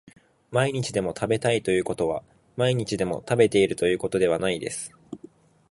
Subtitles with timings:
[0.49, 2.23] 毎日でも食べたいということは
[2.57, 4.91] 毎日でも食べているということではないです